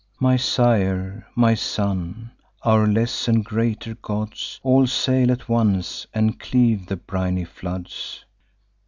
My 0.19 0.35
sire, 0.35 1.27
my 1.35 1.53
son, 1.53 2.31
our 2.63 2.87
less 2.87 3.27
and 3.27 3.45
greater 3.45 3.93
gods, 4.01 4.59
All 4.63 4.87
sail 4.87 5.31
at 5.31 5.47
once, 5.47 6.07
and 6.11 6.39
cleave 6.39 6.87
the 6.87 6.95
briny 6.97 7.43
floods. 7.45 8.25